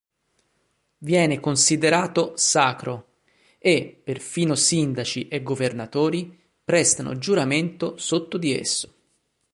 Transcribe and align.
Viene 0.97 1.39
considerato 1.39 2.33
sacro, 2.35 3.17
e 3.59 4.01
perfino 4.03 4.55
sindaci 4.55 5.27
e 5.27 5.43
governatori 5.43 6.39
prestano 6.63 7.19
giuramento 7.19 7.97
sotto 7.97 8.39
di 8.39 8.57
esso. 8.57 8.93